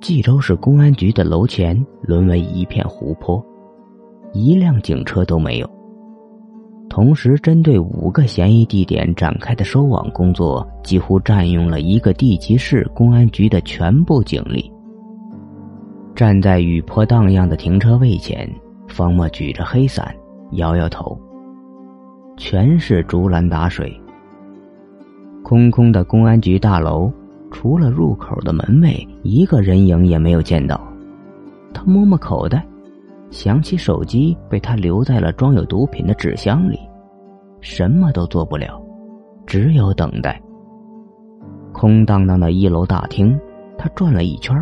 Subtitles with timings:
[0.00, 3.44] 冀州市公安局的楼前沦为一片湖泊，
[4.32, 5.68] 一辆警车都没有。
[6.88, 14.72] 同时，针对五个嫌疑地点展开的收网工作，几乎占用了一个地级市公安局的全部警力。
[16.14, 18.48] 站在雨坡荡漾的停车位前，
[18.88, 20.14] 方墨举着黑伞，
[20.52, 21.18] 摇摇头。
[22.36, 23.92] 全是竹篮打水。
[25.42, 27.12] 空空的公安局大楼，
[27.50, 30.80] 除了入口的门卫，一个人影也没有见到。
[31.72, 32.64] 他摸摸口袋，
[33.30, 36.78] 想起手机被他留在了装有毒品的纸箱里，
[37.60, 38.80] 什么都做不了，
[39.46, 40.40] 只有等待。
[41.72, 43.38] 空荡荡的一楼大厅，
[43.76, 44.56] 他转了一圈，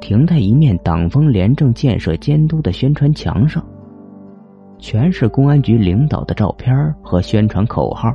[0.00, 3.64] 停在一面党风廉政建设监督的宣传墙上。
[4.78, 8.12] 全是公安局领导的照片和宣传口号。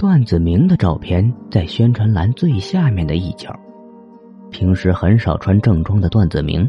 [0.00, 3.54] 段子明的照片在宣传栏最下面的一角。
[4.50, 6.66] 平时很少穿正装的段子明，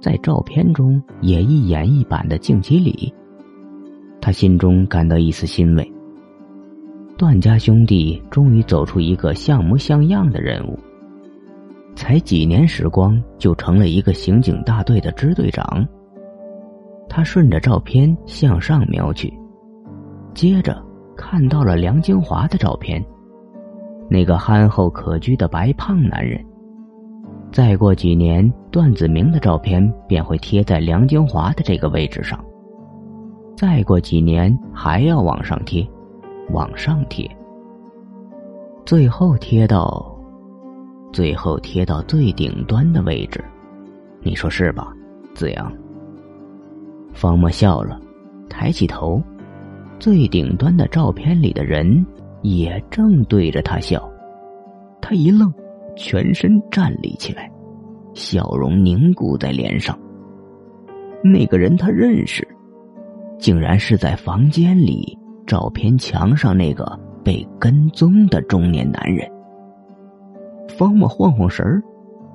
[0.00, 3.12] 在照片中也一眼一板的敬起礼。
[4.18, 5.92] 他心中感到一丝欣慰。
[7.18, 10.78] 段家兄弟终于走出一个像模像样的人物。
[11.94, 15.86] 才几年时光，就成了一个刑警大队的支队长。
[17.10, 19.30] 他顺着照片向上瞄去，
[20.32, 20.82] 接着
[21.20, 23.04] 看到了梁金华的照片，
[24.08, 26.42] 那个憨厚可掬的白胖男人。
[27.52, 32.42] 再过几年，段子明的照片便会贴在梁金华的这个位置上。
[33.54, 35.86] 再过几年，还要往上贴，
[36.52, 37.30] 往上贴，
[38.86, 40.18] 最后贴到，
[41.12, 43.44] 最后贴到最顶端的位置。
[44.22, 44.90] 你说是吧，
[45.34, 45.70] 子阳？
[47.12, 48.00] 方墨笑了，
[48.48, 49.22] 抬起头，
[50.00, 52.04] 最顶端的照片里的人
[52.40, 54.10] 也正对着他笑。
[55.00, 55.52] 他一愣，
[55.94, 57.50] 全身站立起来，
[58.14, 59.96] 笑容凝固在脸上。
[61.22, 62.46] 那个人他认识，
[63.38, 65.16] 竟然是在房间里
[65.46, 69.30] 照片墙上那个被跟踪的中年男人。
[70.68, 71.82] 方墨晃晃神儿，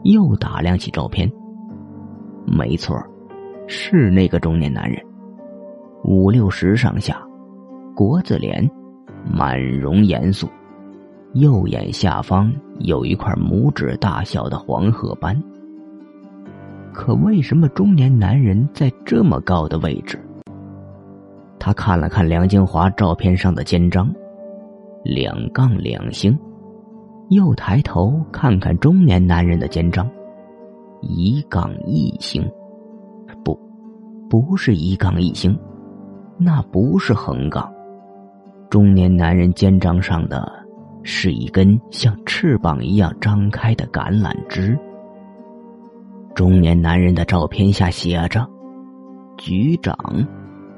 [0.04, 1.28] 又打量起照片。
[2.46, 2.96] 没错
[3.66, 5.04] 是那个中年男人，
[6.04, 7.25] 五六十上下，
[7.96, 8.70] 国字脸，
[9.26, 10.50] 满容严肃，
[11.34, 15.42] 右眼下方有一块拇指大小的黄褐斑。
[16.94, 20.20] 可为什么中年男人在这么高的位置？
[21.58, 24.14] 他看了看梁金华照片上的肩章，
[25.04, 26.38] 两杠两星，
[27.30, 30.06] 又抬头看看中年男人的肩章，
[31.02, 32.46] 一杠一星。
[34.28, 35.58] 不是一杠一星，
[36.38, 37.72] 那不是横杠。
[38.70, 40.52] 中年男人肩章上的
[41.04, 44.78] 是一根像翅膀一样张开的橄榄枝。
[46.34, 48.46] 中年男人的照片下写着
[49.38, 49.96] ：“局长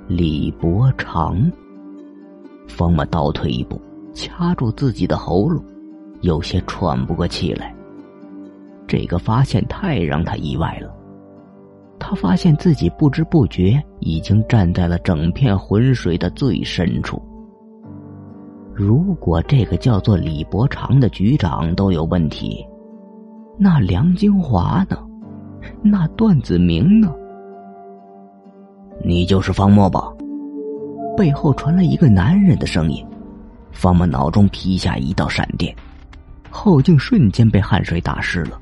[0.07, 1.51] 李伯常。”
[2.67, 3.81] 方默倒退一步，
[4.13, 5.63] 掐住自己的喉咙，
[6.21, 7.73] 有些喘不过气来。
[8.85, 10.93] 这个发现太让他意外了。
[11.97, 17.19] 他发现自己不知不觉已经站在了整片浑水的最深处。
[18.79, 22.63] 如果这个叫做李伯长的局长都有问题，
[23.57, 24.95] 那梁金华呢？
[25.81, 27.11] 那段子明呢？
[29.03, 30.13] 你就是方墨吧？
[31.17, 33.03] 背后传来一个男人的声音。
[33.71, 35.75] 方墨脑中劈下一道闪电，
[36.51, 38.59] 后颈瞬间被汗水打湿了。